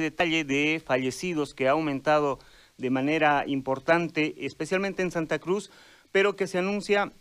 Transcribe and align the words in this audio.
detalle 0.00 0.44
de 0.44 0.82
fallecidos 0.84 1.54
que 1.54 1.68
ha 1.68 1.72
aumentado 1.72 2.38
de 2.78 2.90
manera 2.90 3.44
importante, 3.46 4.34
especialmente 4.38 5.02
en 5.02 5.10
Santa 5.10 5.38
Cruz, 5.38 5.70
pero 6.12 6.34
que 6.34 6.46
se 6.46 6.58
anuncia 6.58 7.12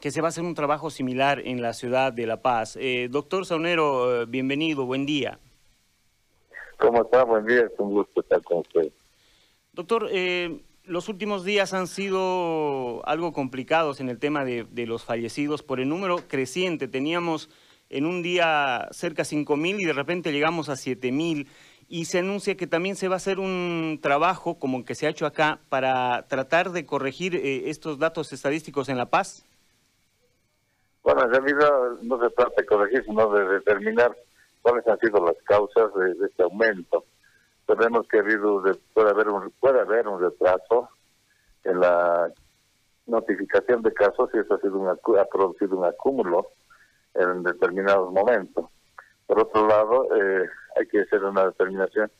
que 0.00 0.10
se 0.10 0.20
va 0.20 0.28
a 0.28 0.30
hacer 0.30 0.44
un 0.44 0.54
trabajo 0.54 0.90
similar 0.90 1.40
en 1.44 1.62
la 1.62 1.72
ciudad 1.72 2.12
de 2.12 2.26
La 2.26 2.42
Paz. 2.42 2.76
Eh, 2.76 3.08
doctor 3.10 3.46
Saunero, 3.46 4.22
eh, 4.22 4.26
bienvenido, 4.26 4.84
buen 4.84 5.06
día. 5.06 5.38
¿Cómo 6.78 7.02
está? 7.02 7.24
Buen 7.24 7.46
día, 7.46 7.62
es 7.62 7.72
un 7.78 7.92
gusto 7.92 8.20
estar 8.20 8.42
con 8.42 8.58
usted. 8.58 8.92
Doctor, 9.72 10.08
eh, 10.12 10.60
los 10.84 11.08
últimos 11.08 11.44
días 11.44 11.72
han 11.72 11.86
sido 11.86 13.06
algo 13.06 13.32
complicados 13.32 14.00
en 14.00 14.10
el 14.10 14.18
tema 14.18 14.44
de, 14.44 14.64
de 14.70 14.86
los 14.86 15.04
fallecidos 15.04 15.62
por 15.62 15.80
el 15.80 15.88
número 15.88 16.16
creciente. 16.28 16.88
Teníamos 16.88 17.48
en 17.88 18.04
un 18.04 18.22
día 18.22 18.88
cerca 18.90 19.22
de 19.22 19.30
5.000 19.30 19.80
y 19.80 19.84
de 19.84 19.92
repente 19.92 20.32
llegamos 20.32 20.68
a 20.68 20.74
7.000 20.74 21.46
y 21.88 22.06
se 22.06 22.18
anuncia 22.18 22.56
que 22.56 22.66
también 22.66 22.96
se 22.96 23.08
va 23.08 23.14
a 23.14 23.16
hacer 23.16 23.38
un 23.38 23.98
trabajo, 24.02 24.58
como 24.58 24.84
que 24.84 24.94
se 24.94 25.06
ha 25.06 25.10
hecho 25.10 25.26
acá, 25.26 25.60
para 25.68 26.26
tratar 26.28 26.70
de 26.70 26.84
corregir 26.84 27.36
eh, 27.36 27.70
estos 27.70 27.98
datos 27.98 28.32
estadísticos 28.32 28.88
en 28.88 28.98
La 28.98 29.06
Paz. 29.06 29.44
Bueno, 31.02 31.22
en 31.22 31.30
realidad 31.30 31.70
no 32.02 32.20
se 32.20 32.30
trata 32.30 32.54
de 32.56 32.66
corregir, 32.66 33.04
sino 33.04 33.30
de 33.30 33.46
determinar 33.46 34.16
cuáles 34.62 34.86
han 34.88 34.98
sido 34.98 35.24
las 35.24 35.36
causas 35.44 35.94
de, 35.94 36.26
este 36.26 36.42
aumento. 36.42 37.04
Sabemos 37.66 38.06
que 38.08 38.22
puede, 38.92 39.10
haber 39.10 39.28
un, 39.28 39.52
puede 39.60 39.80
haber 39.80 40.08
un 40.08 40.20
retraso 40.20 40.88
en 41.62 41.80
la 41.80 42.32
notificación 43.06 43.82
de 43.82 43.92
casos 43.92 44.30
y 44.34 44.38
eso 44.38 44.54
ha, 44.54 44.60
sido 44.60 44.90
ha 44.90 45.24
producido 45.26 45.76
un 45.78 45.84
acúmulo 45.84 46.48
en 47.14 47.44
determinados 47.44 48.12
momentos. 48.12 48.66
Por 49.26 49.40
otro 49.40 49.66
lado, 49.66 50.08
eh, 50.16 50.48
hay 50.76 50.86
que 50.86 51.00
hacer 51.00 51.24
una 51.24 51.46
determinación 51.46 52.10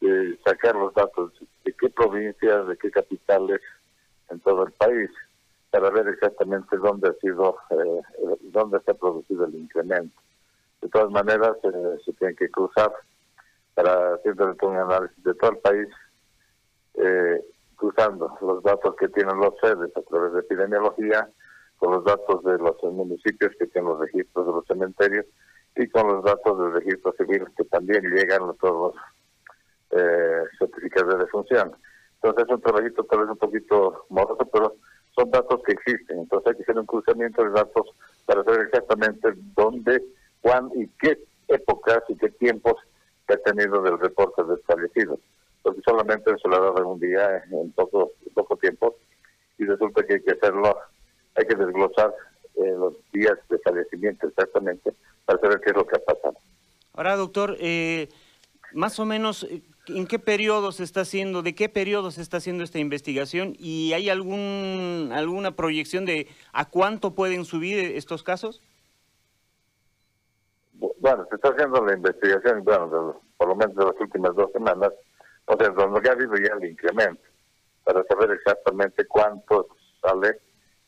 de 0.00 0.38
sacar 0.44 0.74
los 0.74 0.92
datos 0.94 1.32
de 1.64 1.72
qué 1.72 1.88
provincias, 1.90 2.66
de 2.66 2.76
qué 2.76 2.90
capitales 2.90 3.60
en 4.30 4.40
todo 4.40 4.66
el 4.66 4.72
país, 4.72 5.10
para 5.70 5.90
ver 5.90 6.08
exactamente 6.08 6.76
dónde 6.76 7.08
ha 7.08 7.14
sido, 7.14 7.56
eh, 7.70 8.36
dónde 8.42 8.80
se 8.80 8.90
ha 8.90 8.94
producido 8.94 9.46
el 9.46 9.54
incremento. 9.54 10.20
De 10.80 10.88
todas 10.88 11.10
maneras, 11.10 11.56
eh, 11.62 11.98
se 12.04 12.12
tiene 12.14 12.34
que 12.34 12.50
cruzar 12.50 12.92
para 13.74 14.14
hacer 14.14 14.34
un 14.40 14.76
análisis 14.76 15.24
de 15.24 15.34
todo 15.34 15.50
el 15.52 15.58
país, 15.58 15.88
eh, 16.94 17.44
cruzando 17.76 18.36
los 18.40 18.62
datos 18.62 18.94
que 18.96 19.08
tienen 19.08 19.38
los 19.38 19.54
sedes 19.60 19.90
a 19.96 20.02
través 20.02 20.32
de 20.34 20.40
epidemiología, 20.40 21.28
con 21.78 21.92
los 21.92 22.04
datos 22.04 22.44
de 22.44 22.58
los 22.58 22.80
municipios 22.84 23.52
que 23.58 23.66
tienen 23.66 23.90
los 23.90 24.00
registros 24.00 24.46
de 24.46 24.52
los 24.52 24.66
cementerios 24.66 25.26
y 25.76 25.88
con 25.88 26.06
los 26.06 26.24
datos 26.24 26.58
del 26.58 26.72
registro 26.72 27.12
civil 27.12 27.44
que 27.56 27.64
también 27.64 28.02
llegan 28.04 28.54
todos 28.60 28.94
los 28.94 30.00
eh, 30.00 30.44
certificados 30.58 31.14
de 31.14 31.24
defunción. 31.24 31.72
Entonces 32.16 32.44
es 32.46 32.54
un 32.54 32.62
trabajito 32.62 33.04
tal 33.04 33.20
vez 33.20 33.28
un 33.30 33.36
poquito 33.36 34.06
moroso, 34.08 34.48
pero 34.52 34.76
son 35.14 35.30
datos 35.30 35.60
que 35.64 35.72
existen. 35.72 36.20
Entonces 36.20 36.50
hay 36.50 36.56
que 36.56 36.62
hacer 36.62 36.78
un 36.78 36.86
cruzamiento 36.86 37.44
de 37.44 37.50
datos 37.50 37.90
para 38.26 38.44
saber 38.44 38.62
exactamente 38.62 39.32
dónde, 39.54 40.02
cuándo 40.40 40.74
y 40.76 40.88
qué 41.00 41.18
épocas 41.48 42.02
y 42.08 42.16
qué 42.16 42.30
tiempos 42.30 42.74
se 43.26 43.34
ha 43.34 43.38
tenido 43.38 43.82
del 43.82 43.98
reporte 43.98 44.42
de 44.44 44.54
establecidos. 44.54 45.20
Porque 45.62 45.80
solamente 45.84 46.30
se 46.40 46.48
lo 46.48 46.56
ha 46.56 46.60
dado 46.60 46.78
en 46.78 46.84
un 46.84 47.00
día, 47.00 47.42
en 47.50 47.72
poco, 47.72 48.12
poco 48.34 48.56
tiempo, 48.56 48.96
y 49.58 49.64
resulta 49.64 50.02
que 50.04 50.14
hay 50.14 50.22
que 50.22 50.32
hacerlo, 50.32 50.76
hay 51.36 51.46
que 51.46 51.56
desglosar 51.56 52.14
eh, 52.56 52.74
los 52.78 52.94
días 53.12 53.38
de 53.48 53.58
fallecimiento 53.58 54.28
exactamente 54.28 54.94
para 55.24 55.38
saber 55.40 55.60
qué 55.60 55.70
es 55.70 55.76
lo 55.76 55.86
que 55.86 55.96
ha 55.96 56.04
pasado. 56.04 56.36
Ahora, 56.92 57.16
doctor, 57.16 57.56
eh, 57.60 58.08
más 58.72 58.98
o 58.98 59.04
menos, 59.04 59.44
eh, 59.44 59.62
¿en 59.88 60.06
qué 60.06 60.18
periodo 60.18 60.72
se 60.72 60.84
está 60.84 61.00
haciendo, 61.02 61.42
de 61.42 61.54
qué 61.54 61.68
periodo 61.68 62.10
se 62.10 62.22
está 62.22 62.38
haciendo 62.38 62.64
esta 62.64 62.78
investigación? 62.78 63.54
¿Y 63.58 63.92
hay 63.92 64.10
algún 64.10 65.10
alguna 65.12 65.56
proyección 65.56 66.04
de 66.04 66.28
a 66.52 66.68
cuánto 66.68 67.14
pueden 67.14 67.44
subir 67.44 67.78
estos 67.96 68.22
casos? 68.22 68.62
Bueno, 70.98 71.26
se 71.28 71.36
está 71.36 71.50
haciendo 71.50 71.84
la 71.84 71.94
investigación, 71.94 72.64
bueno, 72.64 73.20
por 73.36 73.48
lo 73.48 73.56
menos 73.56 73.76
de 73.76 73.84
las 73.84 74.00
últimas 74.00 74.34
dos 74.34 74.50
semanas, 74.52 74.92
o 75.46 75.56
sea, 75.56 75.68
donde 75.70 76.08
ha 76.08 76.12
habido 76.12 76.34
ya 76.36 76.54
el 76.54 76.70
incremento, 76.70 77.22
para 77.84 78.02
saber 78.04 78.30
exactamente 78.30 79.06
cuánto 79.06 79.68
sale, 80.00 80.40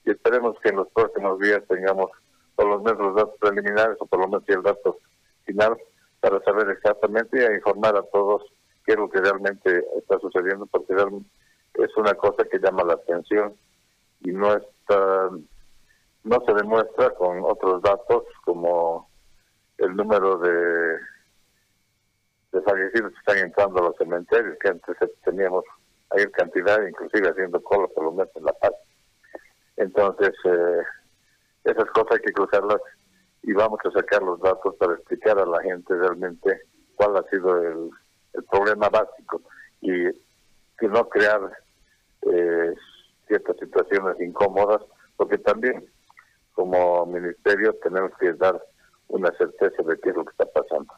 y 0.04 0.10
esperemos 0.10 0.58
que 0.60 0.70
en 0.70 0.76
los 0.76 0.88
próximos 0.88 1.38
días 1.38 1.62
tengamos 1.68 2.10
por 2.56 2.66
lo 2.66 2.80
menos 2.80 2.98
los 2.98 3.14
datos 3.14 3.38
preliminares 3.38 3.96
o 4.00 4.06
por 4.06 4.18
lo 4.20 4.28
menos 4.28 4.48
el 4.48 4.62
dato 4.62 4.98
final 5.44 5.76
para 6.20 6.42
saber 6.42 6.70
exactamente 6.70 7.38
y 7.38 7.44
a 7.44 7.54
informar 7.54 7.96
a 7.96 8.02
todos 8.02 8.42
qué 8.84 8.92
es 8.92 8.98
lo 8.98 9.08
que 9.08 9.20
realmente 9.20 9.84
está 9.98 10.18
sucediendo 10.18 10.66
porque 10.66 10.94
es 11.74 11.96
una 11.96 12.14
cosa 12.14 12.44
que 12.50 12.58
llama 12.58 12.82
la 12.84 12.94
atención 12.94 13.54
y 14.20 14.32
no 14.32 14.54
está 14.54 15.30
no 16.24 16.40
se 16.44 16.54
demuestra 16.54 17.10
con 17.10 17.44
otros 17.44 17.82
datos 17.82 18.24
como 18.44 19.08
el 19.78 19.94
número 19.94 20.38
de 20.38 20.96
de 22.52 22.62
fallecidos 22.62 23.12
que 23.12 23.18
están 23.18 23.38
entrando 23.38 23.80
a 23.80 23.88
los 23.88 23.96
cementerios 23.96 24.56
que 24.58 24.68
antes 24.68 24.96
teníamos 25.24 25.64
ahí 26.10 26.24
cantidad 26.32 26.80
inclusive 26.86 27.28
haciendo 27.28 27.62
cola 27.62 27.86
por 27.88 28.04
lo 28.04 28.12
menos 28.12 28.30
en 28.34 28.44
La 28.44 28.52
Paz 28.54 28.72
entonces 29.76 30.32
eh, 30.44 30.82
esas 31.66 31.90
cosas 31.90 32.12
hay 32.12 32.20
que 32.20 32.32
cruzarlas 32.32 32.80
y 33.42 33.52
vamos 33.52 33.78
a 33.84 33.90
sacar 33.90 34.22
los 34.22 34.40
datos 34.40 34.74
para 34.76 34.94
explicar 34.94 35.38
a 35.38 35.46
la 35.46 35.62
gente 35.62 35.94
realmente 35.94 36.62
cuál 36.94 37.16
ha 37.16 37.22
sido 37.30 37.62
el, 37.62 37.90
problema 38.50 38.90
básico 38.90 39.40
y 39.80 40.10
que 40.78 40.88
no 40.88 41.08
crear 41.08 41.40
eh, 42.30 42.74
ciertas 43.26 43.56
situaciones 43.58 44.20
incómodas, 44.20 44.82
porque 45.16 45.38
también 45.38 45.86
como 46.52 47.06
ministerio 47.06 47.74
tenemos 47.82 48.12
que 48.18 48.34
dar 48.34 48.62
una 49.08 49.30
certeza 49.38 49.82
de 49.82 49.98
qué 50.00 50.10
es 50.10 50.16
lo 50.16 50.24
que 50.24 50.32
está 50.32 50.44
pasando. 50.46 50.92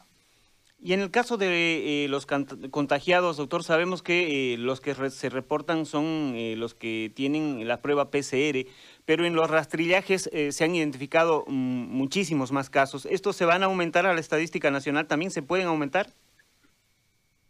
Y 0.81 0.93
en 0.93 1.01
el 1.01 1.11
caso 1.11 1.35
de 1.35 2.05
eh, 2.05 2.07
los 2.07 2.25
contagiados, 2.25 3.35
doctor, 3.35 3.63
sabemos 3.63 4.01
que 4.01 4.53
eh, 4.53 4.57
los 4.57 4.79
que 4.79 4.95
se 5.09 5.29
reportan 5.29 5.85
son 5.85 6.33
eh, 6.35 6.55
los 6.57 6.73
que 6.73 7.11
tienen 7.13 7.67
la 7.67 7.81
prueba 7.81 8.11
PCR, 8.11 8.65
pero 9.05 9.25
en 9.25 9.35
los 9.35 9.49
rastrillajes 9.49 10.29
se 10.31 10.63
han 10.63 10.75
identificado 10.75 11.43
mm, 11.47 11.51
muchísimos 11.51 12.53
más 12.53 12.69
casos. 12.69 13.05
¿Estos 13.05 13.35
se 13.35 13.43
van 13.43 13.63
a 13.63 13.65
aumentar 13.65 14.05
a 14.05 14.13
la 14.13 14.21
estadística 14.21 14.71
nacional? 14.71 15.07
¿También 15.07 15.31
se 15.31 15.41
pueden 15.41 15.67
aumentar? 15.67 16.07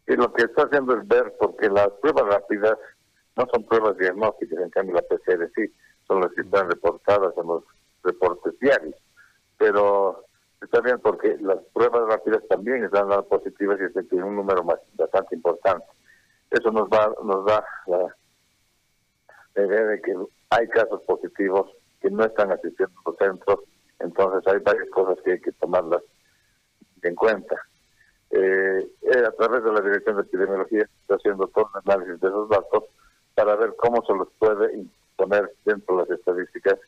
Lo 0.06 0.32
que 0.32 0.42
está 0.42 0.64
haciendo 0.64 0.96
es 0.96 1.06
ver, 1.06 1.32
porque 1.38 1.68
las 1.68 1.88
pruebas 2.02 2.24
rápidas 2.26 2.76
no 3.36 3.46
son 3.52 3.64
pruebas 3.64 3.96
diagnósticas, 3.96 4.58
en 4.58 4.70
cambio 4.70 4.96
la 4.96 5.02
PCR 5.02 5.48
sí, 5.54 5.72
son 6.08 6.20
las 6.20 6.32
que 6.32 6.40
están 6.40 6.68
reportadas 6.68 7.32
en 7.36 7.46
los 7.46 7.62
reportes 8.02 8.58
diarios. 8.58 8.96
Pero 9.56 10.24
Está 10.60 10.80
bien 10.80 10.98
porque 11.00 11.36
las 11.40 11.58
pruebas 11.72 12.02
rápidas 12.08 12.46
también 12.48 12.84
están 12.84 13.08
dando 13.08 13.26
positivas 13.26 13.78
y 13.80 13.92
se 13.92 14.02
tiene 14.04 14.24
un 14.24 14.36
número 14.36 14.62
más, 14.62 14.78
bastante 14.94 15.34
importante. 15.34 15.86
Eso 16.50 16.70
nos 16.70 16.88
va 16.88 17.12
nos 17.24 17.46
da 17.46 17.64
la, 17.86 18.16
idea 19.64 19.84
de 19.84 20.02
que 20.02 20.14
hay 20.50 20.68
casos 20.68 21.02
positivos 21.02 21.70
que 22.00 22.10
no 22.10 22.24
están 22.24 22.52
asistiendo 22.52 22.94
los 23.06 23.16
centros, 23.16 23.60
entonces 23.98 24.52
hay 24.52 24.60
varias 24.60 24.88
cosas 24.90 25.18
que 25.24 25.32
hay 25.32 25.40
que 25.40 25.52
tomarlas 25.52 26.02
en 27.02 27.14
cuenta. 27.14 27.56
Eh, 28.30 28.86
eh, 29.02 29.24
a 29.26 29.32
través 29.32 29.64
de 29.64 29.72
la 29.72 29.80
Dirección 29.80 30.16
de 30.16 30.22
Epidemiología 30.22 30.82
está 30.82 31.16
haciendo 31.16 31.46
todo 31.48 31.70
un 31.74 31.82
análisis 31.84 32.20
de 32.20 32.28
esos 32.28 32.48
datos 32.48 32.84
para 33.34 33.56
ver 33.56 33.74
cómo 33.76 34.04
se 34.06 34.14
los 34.14 34.28
puede 34.38 34.86
poner 35.16 35.52
dentro 35.64 35.96
de 35.96 36.02
las 36.02 36.18
estadísticas 36.18 36.78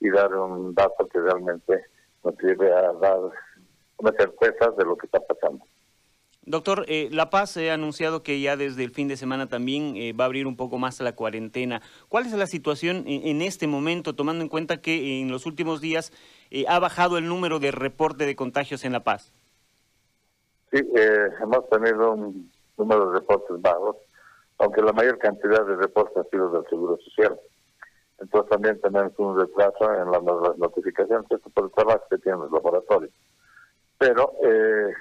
y 0.00 0.10
dar 0.10 0.34
un 0.34 0.74
dato 0.74 1.06
que 1.06 1.20
realmente 1.20 1.86
nos 2.24 2.34
lleve 2.42 2.72
a 2.72 2.92
dar 2.92 3.18
una 3.98 4.12
certeza 4.12 4.70
de 4.76 4.84
lo 4.84 4.96
que 4.96 5.06
está 5.06 5.20
pasando. 5.20 5.64
Doctor, 6.44 6.84
eh, 6.88 7.08
La 7.12 7.30
Paz 7.30 7.56
ha 7.56 7.72
anunciado 7.72 8.24
que 8.24 8.40
ya 8.40 8.56
desde 8.56 8.82
el 8.82 8.90
fin 8.90 9.06
de 9.06 9.16
semana 9.16 9.48
también 9.48 9.94
eh, 9.94 10.12
va 10.12 10.24
a 10.24 10.26
abrir 10.26 10.48
un 10.48 10.56
poco 10.56 10.76
más 10.76 11.00
la 11.00 11.14
cuarentena. 11.14 11.82
¿Cuál 12.08 12.26
es 12.26 12.32
la 12.32 12.48
situación 12.48 13.04
en, 13.06 13.42
este 13.42 13.68
momento, 13.68 14.16
tomando 14.16 14.42
en 14.42 14.48
cuenta 14.48 14.80
que 14.80 15.20
en 15.20 15.30
los 15.30 15.46
últimos 15.46 15.80
días 15.80 16.12
eh, 16.50 16.64
ha 16.66 16.80
bajado 16.80 17.16
el 17.16 17.28
número 17.28 17.60
de 17.60 17.70
reporte 17.70 18.26
de 18.26 18.34
contagios 18.34 18.84
en 18.84 18.92
La 18.92 19.04
Paz? 19.04 19.32
Sí, 20.72 20.80
hemos 21.40 21.68
tenido 21.68 22.12
un 22.12 22.50
número 22.76 23.12
de 23.12 23.20
reportes 23.20 23.60
bajos, 23.60 23.96
aunque 24.58 24.82
la 24.82 24.92
mayor 24.92 25.18
cantidad 25.18 25.64
de 25.64 25.76
reportes 25.76 26.16
ha 26.16 26.28
sido 26.28 26.50
del 26.50 26.64
Seguro 26.68 26.98
Social. 27.04 27.38
Entonces 28.22 28.50
también 28.50 28.80
tenemos 28.80 29.12
un 29.18 29.36
retraso 29.36 29.92
en 29.94 30.10
las, 30.12 30.56
notificaciones, 30.56 31.26
esto 31.28 31.50
por 31.50 31.64
el 31.64 31.72
trabajo 31.72 32.04
que 32.08 32.18
tienen 32.18 32.40
los 32.40 32.52
laboratorios. 32.52 33.12
Pero 33.98 34.32
eh, 34.44 34.92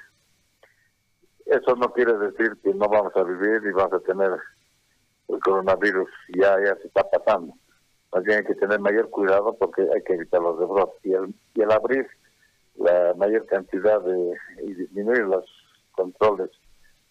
eso 1.46 1.76
no 1.76 1.94
quiere 1.94 2.18
decir 2.18 2.58
que 2.64 2.74
no 2.74 2.88
vamos 2.88 3.16
a 3.16 3.24
vivir 3.24 3.62
y 3.64 3.72
vamos 3.72 3.94
a 3.94 4.00
tener 4.00 4.32
el 5.28 5.40
coronavirus, 5.40 6.10
ya, 6.36 6.58
ya 6.66 6.76
se 6.78 6.88
está 6.88 7.04
pasando. 7.12 7.54
Más 8.12 8.24
bien 8.24 8.40
hay 8.40 8.44
que 8.44 8.56
tener 8.56 8.80
mayor 8.80 9.10
cuidado 9.12 9.56
porque 9.56 9.84
hay 9.94 10.02
que 10.02 10.16
evitar 10.16 10.42
los 10.42 10.58
rebrotes. 10.58 11.00
Y 11.06 11.14
el, 11.14 11.34
y 11.54 11.62
el 11.62 11.72
abrir 11.72 12.08
la 12.76 13.14
mayor 13.16 13.46
cantidad 13.46 14.02
de 14.02 14.34
y 14.64 14.74
disminuir 14.74 15.26
los 15.26 15.46
controles 15.92 16.50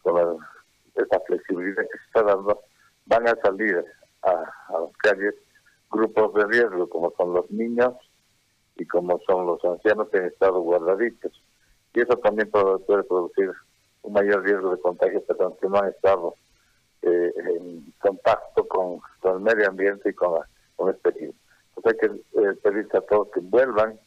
con 0.02 0.38
esta 0.96 1.20
flexibilidad 1.20 1.82
que 1.82 1.98
se 1.98 2.04
está 2.06 2.22
dando, 2.24 2.60
van 3.06 3.28
a 3.28 3.36
salir 3.42 3.84
a, 4.22 4.30
a 4.30 4.80
las 4.80 4.96
calles 4.98 5.34
grupos 6.00 6.34
de 6.34 6.46
riesgo, 6.46 6.88
como 6.88 7.12
son 7.16 7.34
los 7.34 7.50
niños 7.50 7.94
y 8.76 8.86
como 8.86 9.20
son 9.26 9.46
los 9.46 9.62
ancianos 9.64 10.08
que 10.08 10.18
han 10.18 10.26
estado 10.26 10.60
guardaditos. 10.60 11.32
Y 11.92 12.00
eso 12.00 12.16
también 12.18 12.50
puede, 12.50 12.78
producir 13.04 13.50
un 14.02 14.12
mayor 14.12 14.42
riesgo 14.42 14.70
de 14.70 14.80
contagio, 14.80 15.22
pero 15.26 15.56
que 15.58 15.68
no 15.68 15.76
han 15.76 15.90
estado 15.90 16.34
eh, 17.02 17.32
en 17.36 17.92
contacto 17.98 18.66
con, 18.66 19.00
el 19.24 19.40
medio 19.40 19.68
ambiente 19.68 20.10
y 20.10 20.14
con, 20.14 20.40
con 20.76 20.94
este 20.94 21.10
virus. 21.10 21.34
Entonces 21.76 22.02
hay 22.02 22.72
que 22.72 22.78
eh, 22.78 22.86
a 22.94 23.00
todos 23.02 23.28
que 23.32 23.40
vuelvan 23.40 23.98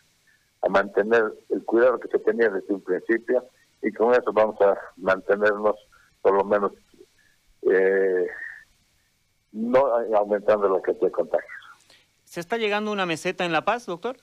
a 0.61 0.69
mantener 0.69 1.33
el 1.49 1.63
cuidado 1.65 1.99
que 1.99 2.07
se 2.07 2.19
tenía 2.19 2.49
desde 2.49 2.73
un 2.73 2.81
principio 2.81 3.45
y 3.81 3.91
con 3.91 4.13
eso 4.13 4.31
vamos 4.33 4.59
a 4.61 4.77
mantenernos 4.97 5.75
por 6.21 6.33
lo 6.35 6.43
menos 6.45 6.71
eh, 7.63 8.27
no 9.51 9.85
aumentando 10.15 10.69
la 10.69 10.81
cantidad 10.81 11.07
de 11.07 11.11
contagios. 11.11 11.62
¿Se 12.33 12.39
está 12.39 12.57
llegando 12.57 12.89
a 12.89 12.93
una 12.95 13.05
meseta 13.05 13.45
en 13.45 13.51
La 13.51 13.63
Paz, 13.63 13.85
doctor? 13.85 14.17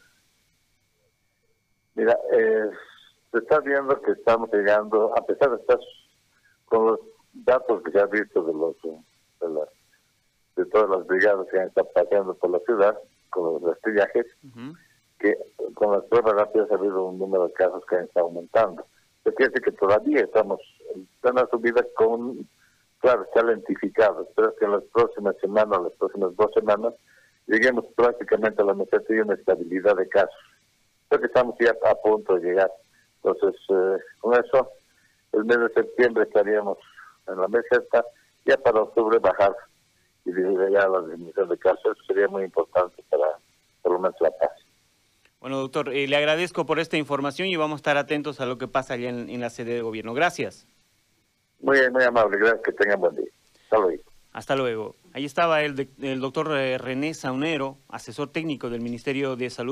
Mira, 1.95 2.19
eh, 2.33 2.69
se 3.31 3.39
está 3.39 3.61
viendo 3.61 4.03
que 4.03 4.11
estamos 4.11 4.53
llegando, 4.53 5.17
a 5.17 5.25
pesar 5.25 5.51
de 5.51 5.59
estar 5.59 5.79
con 6.65 6.87
los 6.87 6.99
datos 7.33 7.81
que 7.85 7.93
se 7.93 8.01
ha 8.01 8.07
visto 8.07 8.43
de 8.43 8.53
los 8.53 8.77
de, 10.57 10.67
todas 10.73 10.91
las 10.91 11.07
brigadas 11.07 11.47
que 11.53 11.61
han 11.61 11.69
estado 11.69 11.89
paseando 11.95 12.35
por 12.35 12.51
la 12.51 12.59
ciudad, 12.67 12.99
con 13.29 13.45
los 13.45 13.63
rastrillajes, 13.63 14.27
que 15.21 15.39
con 15.75 15.93
las 15.93 16.03
pruebas 16.07 16.35
rápidas 16.35 16.69
ha 16.73 16.75
habido 16.75 17.05
un 17.05 17.17
número 17.17 17.47
de 17.47 17.53
casos 17.53 17.85
que 17.89 17.95
han 17.95 18.07
estado 18.07 18.27
aumentando. 18.27 18.87
Eso 19.25 19.33
quiere 19.37 19.53
decir 19.53 19.67
que 19.67 19.79
todavía 19.79 20.23
estamos 20.23 20.59
en 20.97 21.07
una 21.23 21.47
subida 21.47 21.87
con, 21.95 22.45
claro, 22.99 23.23
está 23.23 23.45
lentificado. 23.45 24.25
Espero 24.25 24.53
que 24.57 24.65
en 24.65 24.73
las 24.73 24.85
próximas 24.93 25.37
semanas, 25.41 25.81
las 25.81 25.93
próximas 25.93 26.35
dos 26.35 26.51
semanas, 26.55 26.93
lleguemos 27.51 27.85
prácticamente 27.97 28.63
a 28.63 28.65
la 28.65 28.75
meseta 28.75 29.13
y 29.13 29.19
una 29.19 29.35
estabilidad 29.35 29.97
de 29.97 30.09
casos. 30.09 30.35
Creo 31.09 31.21
que 31.21 31.27
estamos 31.27 31.57
ya 31.59 31.75
a 31.91 31.95
punto 31.97 32.37
de 32.37 32.49
llegar. 32.49 32.71
Entonces, 33.23 33.61
eh, 33.69 33.99
con 34.21 34.35
eso, 34.35 34.71
el 35.33 35.45
mes 35.45 35.59
de 35.59 35.69
septiembre 35.75 36.25
estaríamos 36.25 36.79
en 37.27 37.41
la 37.41 37.49
meseta, 37.49 38.05
ya 38.47 38.57
para 38.57 38.83
octubre 38.83 39.19
bajar 39.19 39.55
y 40.25 40.33
ya 40.33 40.89
la 40.89 41.01
disminución 41.03 41.49
de 41.49 41.59
casos. 41.59 41.81
Eso 41.85 42.05
sería 42.07 42.29
muy 42.29 42.45
importante 42.45 43.03
para 43.11 43.27
por 43.83 43.93
lo 43.93 43.99
menos 43.99 44.17
la 44.21 44.31
paz. 44.31 44.51
Bueno, 45.41 45.59
doctor, 45.59 45.89
eh, 45.89 46.07
le 46.07 46.17
agradezco 46.17 46.67
por 46.67 46.79
esta 46.79 46.99
información 46.99 47.49
y 47.49 47.57
vamos 47.57 47.77
a 47.77 47.81
estar 47.81 47.97
atentos 47.97 48.41
a 48.41 48.47
lo 48.47 48.59
que 48.59 48.69
pasa 48.69 48.95
allá 48.95 49.09
en, 49.09 49.41
la 49.41 49.51
sede 49.51 49.75
de 49.75 49.81
gobierno. 49.81 50.15
Gracias. 50.15 50.67
Muy, 51.61 51.79
muy 51.91 52.05
amable, 52.05 52.39
gracias, 52.39 52.61
que 52.63 52.73
tengan 52.73 53.01
buen 53.01 53.17
día. 53.17 53.31
Hasta 53.65 53.79
luego. 53.79 54.10
Hasta 54.33 54.55
luego. 54.55 54.97
Ahí 55.13 55.25
estaba 55.25 55.63
el, 55.63 55.89
el 56.01 56.21
doctor 56.21 56.57
eh, 56.57 56.79
René 56.79 57.15
Saunero, 57.15 57.79
asesor 57.89 58.29
técnico 58.29 58.71
del 58.71 58.81
Ministerio 58.81 59.35
de 59.37 59.51
Salud. 59.51 59.69